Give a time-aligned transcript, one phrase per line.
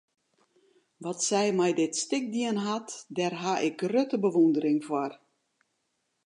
[1.03, 5.11] Wat sy mei dit stik dien hat, dêr haw ik grutte bewûndering foar.